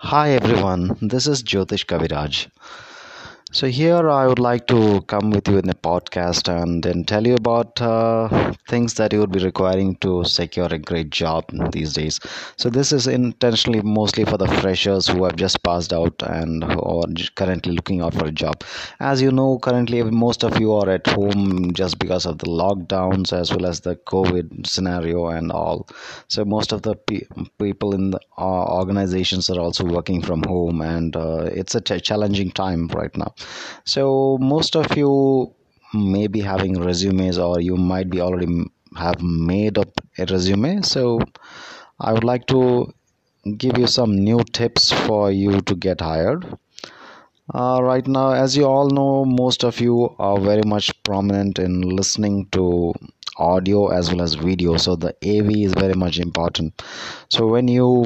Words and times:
Hi 0.00 0.30
everyone, 0.30 0.96
this 1.02 1.26
is 1.26 1.42
Jyotish 1.42 1.84
Kaviraj. 1.84 2.46
So, 3.50 3.66
here 3.66 4.10
I 4.10 4.26
would 4.26 4.38
like 4.38 4.66
to 4.66 5.00
come 5.06 5.30
with 5.30 5.48
you 5.48 5.56
in 5.56 5.70
a 5.70 5.74
podcast 5.74 6.48
and 6.54 6.82
then 6.82 7.04
tell 7.04 7.26
you 7.26 7.34
about 7.34 7.80
uh, 7.80 8.52
things 8.68 8.92
that 8.94 9.10
you 9.10 9.20
would 9.20 9.32
be 9.32 9.42
requiring 9.42 9.96
to 9.96 10.22
secure 10.24 10.66
a 10.70 10.78
great 10.78 11.08
job 11.08 11.44
these 11.72 11.94
days. 11.94 12.20
So, 12.58 12.68
this 12.68 12.92
is 12.92 13.06
intentionally 13.06 13.80
mostly 13.80 14.26
for 14.26 14.36
the 14.36 14.46
freshers 14.46 15.08
who 15.08 15.24
have 15.24 15.36
just 15.36 15.62
passed 15.62 15.94
out 15.94 16.22
and 16.22 16.62
who 16.62 16.78
are 16.78 17.04
currently 17.36 17.72
looking 17.72 18.02
out 18.02 18.12
for 18.12 18.26
a 18.26 18.30
job. 18.30 18.62
As 19.00 19.22
you 19.22 19.32
know, 19.32 19.58
currently 19.58 20.02
most 20.02 20.44
of 20.44 20.60
you 20.60 20.74
are 20.74 20.90
at 20.90 21.06
home 21.06 21.72
just 21.72 21.98
because 21.98 22.26
of 22.26 22.36
the 22.38 22.46
lockdowns 22.46 23.32
as 23.32 23.50
well 23.50 23.64
as 23.64 23.80
the 23.80 23.96
COVID 23.96 24.66
scenario 24.66 25.28
and 25.28 25.50
all. 25.52 25.88
So, 26.28 26.44
most 26.44 26.72
of 26.72 26.82
the 26.82 26.96
pe- 26.96 27.26
people 27.58 27.94
in 27.94 28.10
the 28.10 28.20
uh, 28.36 28.74
organizations 28.76 29.48
are 29.48 29.58
also 29.58 29.84
working 29.84 30.20
from 30.20 30.42
home, 30.42 30.82
and 30.82 31.16
uh, 31.16 31.48
it's 31.50 31.74
a 31.74 31.80
challenging 31.80 32.50
time 32.50 32.88
right 32.88 33.16
now 33.16 33.34
so 33.84 34.38
most 34.40 34.76
of 34.76 34.96
you 34.96 35.54
may 35.94 36.26
be 36.26 36.40
having 36.40 36.78
resumes 36.80 37.38
or 37.38 37.60
you 37.60 37.76
might 37.76 38.10
be 38.10 38.20
already 38.20 38.64
have 38.96 39.20
made 39.22 39.78
up 39.78 39.88
a 40.18 40.26
resume. 40.26 40.82
So 40.82 41.20
i 42.00 42.12
would 42.12 42.24
like 42.24 42.46
to 42.46 42.92
give 43.56 43.78
you 43.78 43.86
some 43.86 44.14
new 44.16 44.40
tips 44.52 44.92
for 44.92 45.30
you 45.30 45.60
to 45.62 45.74
get 45.74 46.00
hired. 46.00 46.44
Uh, 47.54 47.80
right 47.82 48.06
now 48.06 48.32
as 48.32 48.56
you 48.56 48.64
all 48.66 48.90
know 48.90 49.24
most 49.24 49.64
of 49.64 49.80
you 49.80 50.14
are 50.18 50.38
very 50.38 50.62
much 50.66 50.90
prominent 51.02 51.58
in 51.58 51.80
listening 51.80 52.46
to 52.52 52.92
audio 53.38 53.88
as 53.88 54.10
well 54.10 54.22
as 54.22 54.34
video. 54.34 54.76
So 54.76 54.96
the 54.96 55.14
av 55.24 55.50
is 55.50 55.72
very 55.72 55.94
much 55.94 56.18
important. 56.18 56.82
So 57.30 57.46
when 57.46 57.68
you 57.68 58.04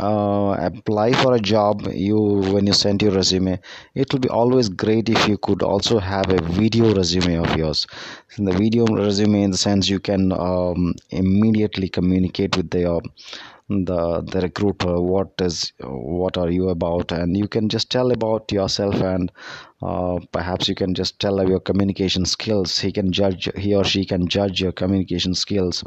uh, 0.00 0.56
apply 0.60 1.12
for 1.12 1.34
a 1.34 1.40
job 1.40 1.86
you 1.92 2.18
when 2.52 2.66
you 2.66 2.72
send 2.72 3.02
your 3.02 3.12
resume 3.12 3.58
it 3.94 4.12
will 4.12 4.20
be 4.20 4.28
always 4.28 4.68
great 4.68 5.08
if 5.08 5.28
you 5.28 5.38
could 5.38 5.62
also 5.62 5.98
have 5.98 6.28
a 6.30 6.42
video 6.42 6.94
resume 6.94 7.36
of 7.38 7.56
yours. 7.56 7.86
In 8.38 8.44
the 8.44 8.52
video 8.52 8.84
resume 8.86 9.42
in 9.42 9.50
the 9.52 9.56
sense 9.56 9.88
you 9.88 10.00
can 10.00 10.32
um, 10.32 10.94
immediately 11.10 11.88
communicate 11.88 12.56
with 12.56 12.70
the 12.70 12.90
uh, 12.90 13.00
the 13.68 14.20
the 14.30 14.40
recruiter 14.42 15.00
what 15.00 15.32
is 15.40 15.72
what 15.80 16.36
are 16.36 16.50
you 16.50 16.68
about? 16.68 17.12
And 17.12 17.36
you 17.36 17.48
can 17.48 17.68
just 17.68 17.90
tell 17.90 18.10
about 18.12 18.52
yourself 18.52 18.96
and 18.96 19.32
uh, 19.82 20.18
perhaps 20.32 20.68
you 20.68 20.74
can 20.74 20.94
just 20.94 21.18
tell 21.18 21.46
your 21.48 21.60
communication 21.60 22.26
skills. 22.26 22.78
He 22.78 22.92
can 22.92 23.10
judge 23.12 23.48
he 23.56 23.74
or 23.74 23.84
she 23.84 24.04
can 24.04 24.28
judge 24.28 24.60
your 24.60 24.72
communication 24.72 25.34
skills 25.34 25.82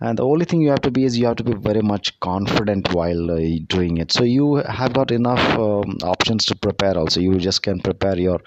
and 0.00 0.18
the 0.18 0.24
only 0.24 0.44
thing 0.44 0.60
you 0.60 0.68
have 0.68 0.82
to 0.82 0.90
be 0.90 1.04
is 1.04 1.16
you 1.16 1.26
have 1.26 1.36
to 1.36 1.44
be 1.44 1.54
very 1.54 1.80
much 1.80 2.18
confident 2.20 2.92
while 2.92 3.30
uh, 3.30 3.40
doing 3.68 3.96
it. 3.96 4.12
So 4.12 4.24
you 4.24 4.56
have 4.56 4.92
got 4.92 5.10
enough 5.10 5.40
um, 5.58 5.96
options 6.02 6.44
to 6.46 6.54
prepare 6.54 6.98
also. 6.98 7.20
You 7.20 7.38
just 7.38 7.62
can 7.62 7.80
prepare 7.80 8.18
your 8.18 8.40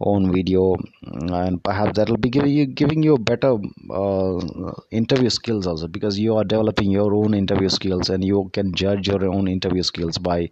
own 0.00 0.32
video 0.32 0.76
and 1.02 1.62
perhaps 1.62 1.96
that 1.96 2.08
will 2.08 2.18
be 2.18 2.30
giving 2.30 2.52
you 2.52 2.66
giving 2.66 3.02
you 3.02 3.18
better 3.18 3.56
uh, 3.90 4.72
interview 4.90 5.30
skills 5.30 5.66
also 5.66 5.88
because 5.88 6.18
you 6.18 6.36
are 6.36 6.44
developing 6.44 6.90
your 6.90 7.12
own 7.14 7.34
interview 7.34 7.68
skills 7.68 8.08
and 8.08 8.24
you 8.24 8.48
can 8.52 8.72
judge 8.72 9.08
your 9.08 9.24
own 9.24 9.48
interview 9.48 9.82
skills 9.82 10.18
by 10.18 10.48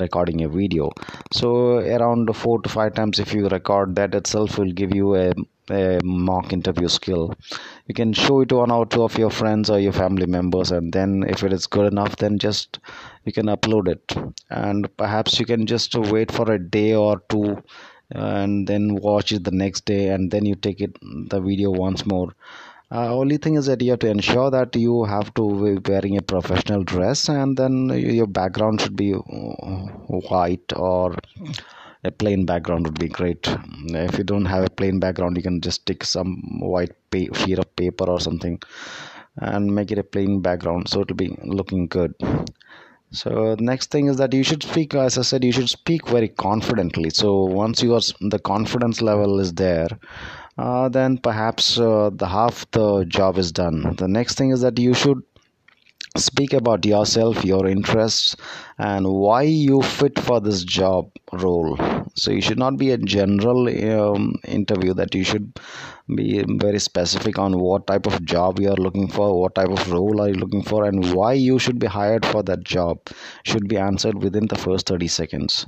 recording 0.00 0.42
a 0.42 0.48
video. 0.48 0.90
So 1.32 1.78
around 1.78 2.34
four 2.34 2.62
to 2.62 2.68
five 2.68 2.94
times 2.94 3.18
if 3.18 3.34
you 3.34 3.48
record 3.48 3.94
that 3.96 4.14
itself 4.14 4.58
will 4.58 4.72
give 4.72 4.94
you 4.94 5.16
a, 5.16 5.34
a 5.70 6.00
mock 6.02 6.52
interview 6.52 6.88
skill. 6.88 7.34
You 7.86 7.94
can 7.94 8.12
show 8.12 8.40
it 8.40 8.48
to 8.50 8.56
one 8.56 8.70
or 8.70 8.86
two 8.86 9.02
of 9.02 9.18
your 9.18 9.30
friends 9.30 9.70
or 9.70 9.78
your 9.78 9.92
family 9.92 10.26
members 10.26 10.70
and 10.70 10.92
then 10.92 11.24
if 11.28 11.42
it 11.42 11.52
is 11.52 11.66
good 11.66 11.92
enough 11.92 12.16
then 12.16 12.38
just 12.38 12.78
you 13.24 13.32
can 13.32 13.46
upload 13.46 13.88
it. 13.88 14.34
And 14.50 14.94
perhaps 14.96 15.38
you 15.38 15.46
can 15.46 15.66
just 15.66 15.94
wait 15.94 16.32
for 16.32 16.50
a 16.50 16.58
day 16.58 16.94
or 16.94 17.22
two 17.28 17.62
and 18.10 18.66
then 18.66 18.96
watch 18.96 19.32
it 19.32 19.44
the 19.44 19.50
next 19.50 19.84
day 19.84 20.08
and 20.08 20.30
then 20.30 20.44
you 20.44 20.54
take 20.54 20.80
it 20.80 20.96
the 21.28 21.40
video 21.40 21.70
once 21.70 22.04
more. 22.04 22.32
Uh, 22.94 23.14
only 23.14 23.38
thing 23.38 23.54
is 23.54 23.64
that 23.64 23.80
you 23.80 23.90
have 23.90 24.00
to 24.00 24.10
ensure 24.10 24.50
that 24.50 24.76
you 24.76 25.04
have 25.04 25.32
to 25.32 25.48
be 25.64 25.90
wearing 25.90 26.18
a 26.18 26.22
professional 26.22 26.84
dress 26.84 27.30
and 27.30 27.56
then 27.56 27.88
your 27.88 28.26
background 28.26 28.82
should 28.82 28.96
be 28.96 29.14
uh, 29.14 29.18
white 30.28 30.72
or 30.76 31.16
a 32.04 32.10
plain 32.10 32.44
background 32.46 32.86
would 32.86 32.98
be 32.98 33.08
great. 33.08 33.46
If 33.86 34.18
you 34.18 34.24
don't 34.24 34.44
have 34.46 34.64
a 34.64 34.70
plain 34.70 34.98
background 35.00 35.36
you 35.36 35.42
can 35.42 35.60
just 35.60 35.86
take 35.86 36.04
some 36.04 36.60
white 36.60 36.92
pa- 37.10 37.32
of 37.58 37.76
paper 37.76 38.04
or 38.04 38.20
something 38.20 38.60
and 39.36 39.74
make 39.74 39.90
it 39.92 39.98
a 39.98 40.04
plain 40.04 40.40
background 40.40 40.88
so 40.88 41.00
it'll 41.02 41.16
be 41.16 41.36
looking 41.44 41.86
good. 41.86 42.14
So 43.10 43.56
next 43.58 43.90
thing 43.90 44.06
is 44.06 44.16
that 44.16 44.32
you 44.32 44.42
should 44.42 44.62
speak 44.62 44.94
as 44.94 45.18
i 45.18 45.22
said 45.22 45.44
you 45.44 45.52
should 45.52 45.68
speak 45.68 46.08
very 46.08 46.28
confidently. 46.28 47.10
So 47.10 47.44
once 47.44 47.82
your 47.82 48.00
the 48.20 48.38
confidence 48.38 49.02
level 49.02 49.38
is 49.40 49.52
there 49.54 49.88
uh, 50.58 50.88
then 50.88 51.18
perhaps 51.18 51.78
uh, 51.78 52.10
the 52.12 52.28
half 52.28 52.70
the 52.72 53.04
job 53.06 53.38
is 53.38 53.52
done. 53.52 53.96
The 53.96 54.08
next 54.08 54.36
thing 54.38 54.50
is 54.50 54.60
that 54.62 54.78
you 54.78 54.94
should 54.94 55.22
speak 56.16 56.52
about 56.52 56.84
yourself 56.84 57.44
your 57.44 57.66
interests 57.66 58.36
and 58.78 59.06
why 59.06 59.42
you 59.42 59.80
fit 59.82 60.18
for 60.18 60.40
this 60.40 60.62
job 60.64 61.10
role. 61.32 61.78
So 62.14 62.30
you 62.30 62.42
should 62.42 62.58
not 62.58 62.76
be 62.76 62.90
a 62.90 62.98
general 62.98 63.68
um, 63.68 64.34
interview 64.46 64.92
that 64.94 65.14
you 65.14 65.24
should 65.24 65.58
be 66.14 66.44
very 66.58 66.78
specific 66.78 67.38
on 67.38 67.58
what 67.58 67.86
type 67.86 68.06
of 68.06 68.24
job 68.24 68.60
you 68.60 68.68
are 68.70 68.76
looking 68.76 69.08
for 69.08 69.40
what 69.40 69.54
type 69.54 69.70
of 69.70 69.90
role 69.90 70.20
are 70.20 70.28
you 70.28 70.34
looking 70.34 70.62
for 70.62 70.84
and 70.84 71.14
why 71.14 71.32
you 71.32 71.58
should 71.58 71.78
be 71.78 71.86
hired 71.86 72.26
for 72.26 72.42
that 72.42 72.62
job 72.64 72.98
should 73.44 73.68
be 73.68 73.78
answered 73.78 74.22
within 74.22 74.46
the 74.48 74.56
first 74.58 74.88
30 74.88 75.08
seconds. 75.08 75.66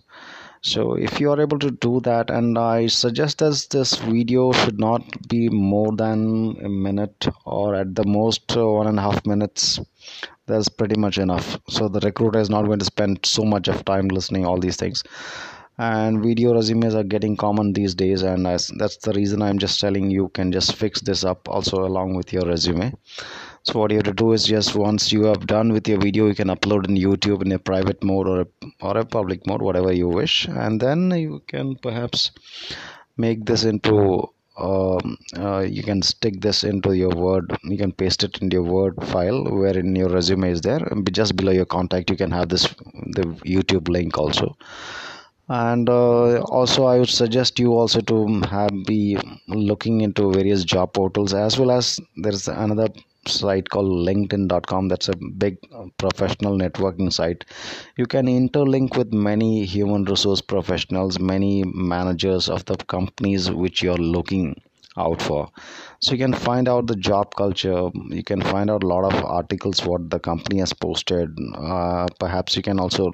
So 0.63 0.95
if 0.95 1.21
you 1.21 1.31
are 1.31 1.41
able 1.41 1.59
to 1.59 1.71
do 1.71 2.01
that 2.01 2.31
and 2.31 2.59
i 2.59 2.87
suggest 2.87 3.39
that 3.39 3.67
this 3.71 3.97
video 3.97 4.53
should 4.53 4.79
not 4.81 5.03
be 5.29 5.49
more 5.49 5.93
than 5.95 6.57
a 6.65 6.69
minute 6.69 7.29
or 7.45 7.75
at 7.75 7.95
the 7.95 8.05
most 8.05 8.57
one 8.57 8.87
and 8.87 8.99
a 8.99 9.03
half 9.03 9.27
minutes 9.27 9.79
that's 10.47 10.69
pretty 10.69 10.99
much 10.99 11.19
enough. 11.19 11.59
So 11.69 11.89
the 11.89 12.01
recruiter 12.01 12.39
is 12.39 12.51
not 12.51 12.67
going 12.67 12.79
to 12.79 12.85
spend 12.85 13.21
so 13.25 13.45
much 13.45 13.69
of 13.69 13.85
time 13.85 14.09
listening 14.09 14.45
all 14.45 14.59
these 14.59 14.77
things. 14.77 15.03
And 15.77 16.23
video 16.23 16.55
resumes 16.55 16.95
are 16.95 17.03
getting 17.03 17.37
common 17.37 17.73
these 17.73 17.97
days 17.97 18.23
and 18.23 18.47
that's 18.47 18.69
the 18.99 19.13
reason 19.17 19.43
i'm 19.43 19.59
just 19.59 19.81
telling 19.81 20.09
you 20.09 20.29
can 20.29 20.53
just 20.53 20.77
fix 20.77 21.01
this 21.01 21.25
up 21.25 21.49
also 21.49 21.85
along 21.85 22.15
with 22.15 22.33
your 22.33 22.47
resume. 22.47 22.93
So 23.65 23.81
what 23.81 23.91
you 23.91 23.97
have 23.97 24.05
to 24.05 24.13
do 24.13 24.33
is 24.33 24.45
just 24.45 24.77
once 24.77 25.11
you 25.11 25.25
have 25.25 25.49
done 25.49 25.73
with 25.73 25.89
your 25.89 25.99
video 25.99 26.29
you 26.29 26.35
can 26.35 26.49
upload 26.49 26.89
in 26.89 26.95
youtube 26.95 27.43
in 27.43 27.51
a 27.51 27.59
private 27.59 28.05
mode 28.05 28.29
or 28.29 28.41
a, 28.43 28.47
or 28.83 28.99
a 28.99 29.05
public 29.05 29.49
mode 29.49 29.63
whatever 29.63 29.93
you 29.93 30.07
wish. 30.07 30.47
And 30.47 30.81
then 30.81 31.11
you 31.11 31.43
can 31.49 31.75
perhaps 31.75 32.31
make 33.17 33.45
this 33.45 33.65
into 33.65 34.29
um, 34.57 35.19
uh, 35.37 35.61
you 35.61 35.83
can 35.83 36.03
stick 36.03 36.41
this 36.41 36.63
into 36.65 36.93
your 36.93 37.11
word. 37.11 37.57
You 37.65 37.77
can 37.77 37.93
paste 37.93 38.23
it 38.23 38.41
into 38.41 38.55
your 38.55 38.63
word 38.63 38.95
file 39.09 39.45
wherein 39.45 39.95
your 39.97 40.09
resume 40.09 40.51
is 40.51 40.61
there. 40.61 40.79
And 40.91 41.13
just 41.13 41.37
below 41.37 41.53
your 41.53 41.67
contact 41.67 42.11
you 42.11 42.17
can 42.17 42.31
have 42.31 42.49
this 42.49 42.65
the 43.17 43.25
youtube 43.45 43.89
link 43.89 44.17
also. 44.19 44.57
And 45.49 45.89
uh, 45.91 46.41
also 46.43 46.87
i 46.87 46.99
would 46.99 47.09
suggest 47.11 47.59
you 47.59 47.75
also 47.75 48.01
to 48.01 48.41
have 48.43 48.71
be 48.87 49.19
looking 49.49 50.01
into 50.01 50.33
various 50.33 50.65
job 50.65 50.95
portals 50.95 51.35
as 51.35 51.59
well 51.59 51.71
as 51.71 52.01
there's 52.17 52.49
another 52.49 52.89
site 53.29 53.69
called 53.69 54.07
linkedin.com 54.07 54.89
that's 54.89 55.09
a 55.09 55.17
big 55.17 55.59
professional 55.99 56.57
networking 56.59 57.13
site. 57.13 57.45
You 57.97 58.07
can 58.07 58.27
interlink 58.27 58.97
with 58.97 59.13
many 59.13 59.65
human 59.65 60.05
resource 60.05 60.41
professionals 60.41 61.19
many 61.19 61.65
managers 61.65 62.49
of 62.49 62.65
the 62.67 62.77
companies 62.77 63.51
which 63.51 63.83
you're 63.83 63.97
looking 63.97 64.61
out 64.97 65.21
for. 65.21 65.49
So 66.01 66.13
you 66.13 66.19
can 66.19 66.33
find 66.33 66.69
out 66.69 66.87
the 66.87 66.97
job 66.97 67.35
culture. 67.35 67.91
You 68.11 68.23
can 68.23 68.41
find 68.41 68.71
out 68.71 68.85
a 68.85 68.87
lot 68.87 69.05
of 69.13 69.25
articles 69.25 69.85
what 69.85 70.11
the 70.11 70.21
company 70.21 70.61
has 70.61 70.73
posted. 70.73 71.31
Uh, 71.57 72.07
perhaps 72.19 72.57
you 72.57 72.63
can 72.63 72.79
also 72.79 73.11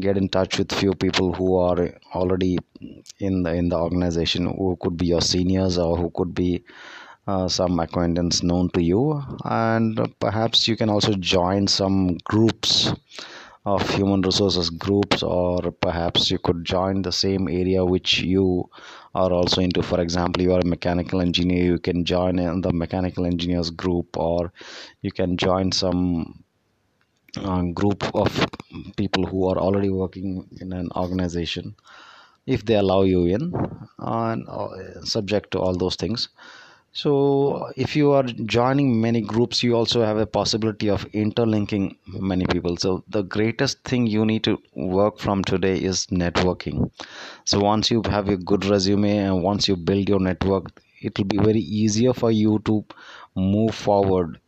get 0.00 0.16
in 0.16 0.28
touch 0.28 0.58
with 0.58 0.72
few 0.72 0.92
people 0.94 1.32
who 1.32 1.56
are 1.56 1.90
already 2.14 2.58
in 3.18 3.42
the 3.42 3.52
in 3.52 3.68
the 3.68 3.76
organization 3.76 4.46
who 4.46 4.76
could 4.80 4.96
be 4.96 5.06
your 5.06 5.20
seniors 5.20 5.78
or 5.78 5.96
who 5.96 6.10
could 6.14 6.34
be 6.34 6.62
uh, 7.28 7.46
some 7.46 7.78
acquaintance 7.78 8.42
known 8.42 8.70
to 8.70 8.82
you 8.82 9.22
and 9.44 10.00
perhaps 10.18 10.66
you 10.66 10.76
can 10.76 10.88
also 10.88 11.12
join 11.12 11.66
some 11.68 12.16
groups 12.24 12.90
of 13.66 13.82
human 13.90 14.22
resources 14.22 14.70
groups 14.70 15.22
or 15.22 15.60
perhaps 15.86 16.30
you 16.30 16.38
could 16.38 16.64
join 16.64 17.02
the 17.02 17.12
same 17.12 17.46
area 17.46 17.84
which 17.84 18.20
you 18.20 18.70
are 19.14 19.30
also 19.30 19.60
into. 19.60 19.82
For 19.82 20.00
example 20.00 20.42
you 20.42 20.54
are 20.54 20.60
a 20.60 20.64
mechanical 20.64 21.20
engineer 21.20 21.64
you 21.64 21.78
can 21.78 22.02
join 22.06 22.38
in 22.38 22.62
the 22.62 22.72
mechanical 22.72 23.26
engineers 23.26 23.70
group 23.70 24.16
or 24.16 24.50
you 25.02 25.12
can 25.12 25.36
join 25.36 25.70
some 25.70 26.42
uh, 27.36 27.62
group 27.80 28.02
of 28.14 28.46
people 28.96 29.26
who 29.26 29.48
are 29.50 29.58
already 29.58 29.90
working 29.90 30.48
in 30.62 30.72
an 30.72 30.88
organization 30.96 31.76
if 32.46 32.64
they 32.64 32.76
allow 32.76 33.02
you 33.02 33.26
in 33.26 33.52
and 33.98 34.48
uh, 34.48 35.04
subject 35.04 35.50
to 35.50 35.58
all 35.58 35.76
those 35.76 35.96
things 35.96 36.30
so 36.92 37.70
if 37.76 37.94
you 37.96 38.10
are 38.12 38.24
joining 38.24 39.00
many 39.00 39.20
groups 39.20 39.62
you 39.62 39.74
also 39.74 40.02
have 40.04 40.18
a 40.18 40.26
possibility 40.26 40.88
of 40.90 41.04
interlinking 41.12 41.96
many 42.06 42.44
people. 42.46 42.76
So 42.76 43.04
the 43.08 43.22
greatest 43.22 43.82
thing 43.84 44.06
you 44.06 44.24
need 44.26 44.44
to 44.44 44.58
work 44.74 45.18
from 45.18 45.44
today 45.44 45.76
is 45.78 46.06
networking. 46.08 46.90
So 47.44 47.60
once 47.60 47.90
you 47.90 48.02
have 48.10 48.28
a 48.28 48.36
good 48.36 48.64
resume 48.64 49.16
and 49.18 49.42
once 49.42 49.68
you 49.68 49.76
build 49.76 50.08
your 50.08 50.20
network 50.20 50.82
it 51.00 51.16
will 51.18 51.26
be 51.26 51.38
very 51.38 51.60
easier 51.60 52.12
for 52.12 52.30
you 52.32 52.60
to 52.66 52.84
move 53.36 53.74
forward. 53.74 54.40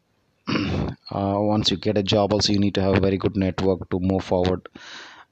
Uh, 1.12 1.36
once 1.40 1.70
you 1.70 1.76
get 1.76 1.98
a 1.98 2.02
job 2.04 2.32
also 2.32 2.52
you 2.52 2.58
need 2.60 2.74
to 2.74 2.80
have 2.82 2.96
a 2.96 3.00
very 3.00 3.16
good 3.18 3.36
network 3.36 3.88
to 3.90 3.98
move 4.00 4.22
forward 4.24 4.68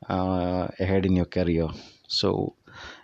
uh, 0.09 0.69
ahead 0.81 1.07
in 1.07 1.17
your 1.17 1.25
career. 1.27 1.69
So 2.09 2.55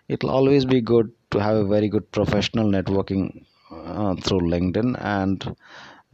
it'll 0.09 0.31
always 0.31 0.65
be 0.65 0.81
good 0.81 1.13
to 1.33 1.39
have 1.41 1.57
a 1.57 1.65
very 1.65 1.89
good 1.89 2.11
professional 2.13 2.67
networking 2.69 3.45
uh, 3.85 4.15
through 4.17 4.41
linkedin. 4.41 4.97
And 5.01 5.57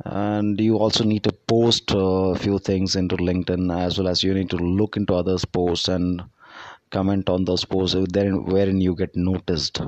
and 0.04 0.60
you 0.60 0.76
also 0.78 1.04
need 1.04 1.24
to 1.24 1.32
post 1.32 1.92
a 1.94 2.34
few 2.36 2.58
things 2.58 2.96
into 2.96 3.16
linkedin 3.16 3.76
as 3.78 3.98
well 3.98 4.08
as 4.08 4.22
you 4.24 4.34
need 4.34 4.50
to 4.50 4.56
look 4.56 4.96
into 4.96 5.14
others 5.14 5.44
posts 5.44 5.88
and 5.88 6.22
comment 6.90 7.28
on 7.28 7.44
those 7.44 7.64
posts 7.64 7.96
then 8.10 8.44
wherein 8.46 8.80
you 8.80 8.94
get 8.96 9.14
noticed. 9.16 9.80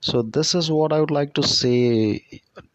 So 0.00 0.22
this 0.22 0.54
is 0.54 0.70
what 0.70 0.92
i 0.92 1.00
would 1.00 1.10
like 1.10 1.34
to 1.34 1.42
say 1.42 2.22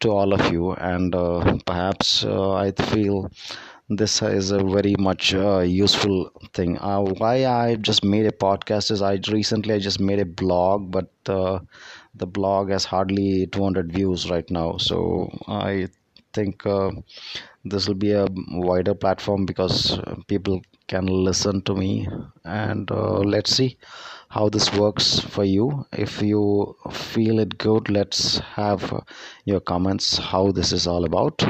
to 0.00 0.10
all 0.10 0.32
of 0.32 0.52
you. 0.52 0.72
And 0.72 1.14
uh, 1.14 1.58
perhaps 1.66 2.24
uh, 2.24 2.52
i 2.52 2.70
feel 2.72 3.30
this 3.88 4.22
is 4.22 4.50
a 4.52 4.58
very 4.62 4.94
much 4.98 5.34
uh, 5.34 5.60
useful 5.60 6.30
thing. 6.54 6.78
Uh, 6.78 7.00
why 7.20 7.46
i 7.46 7.76
just 7.76 8.04
made 8.04 8.26
a 8.26 8.32
podcast 8.46 8.90
is 8.90 9.02
i 9.02 9.18
recently 9.38 9.74
i 9.74 9.78
just 9.78 10.00
made 10.00 10.20
a 10.20 10.24
blog 10.42 10.90
but 10.90 11.10
uh, 11.28 11.58
the 12.14 12.26
blog 12.26 12.70
has 12.70 12.84
hardly 12.84 13.46
200 13.46 13.92
views 13.92 14.30
right 14.30 14.50
now. 14.50 14.76
So 14.76 15.30
i 15.48 15.88
think 16.32 16.64
uh, 16.66 16.90
this 17.64 17.86
will 17.86 17.94
be 17.94 18.12
a 18.12 18.26
wider 18.52 18.94
platform 18.94 19.44
because 19.46 19.98
people 20.28 20.62
can 20.88 21.06
listen 21.06 21.62
to 21.62 21.74
me. 21.74 22.08
And 22.44 22.90
uh, 22.90 23.18
let's 23.18 23.54
see 23.54 23.76
how 24.28 24.48
this 24.48 24.72
works 24.74 25.20
for 25.20 25.44
you. 25.44 25.86
If 25.92 26.22
you 26.22 26.76
feel 26.90 27.38
it 27.38 27.58
good 27.58 27.90
let's 27.90 28.38
have 28.38 28.82
your 29.44 29.60
comments 29.60 30.18
how 30.18 30.52
this 30.52 30.72
is 30.72 30.86
all 30.86 31.04
about. 31.04 31.42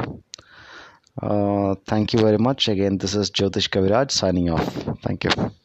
Uh, 1.21 1.75
thank 1.87 2.13
you 2.13 2.19
very 2.19 2.37
much. 2.37 2.67
Again 2.67 2.97
this 2.97 3.15
is 3.15 3.31
jyotish 3.31 3.69
kaviraj 3.69 4.11
signing 4.11 4.49
off. 4.49 4.67
Thank 5.03 5.25
you 5.25 5.62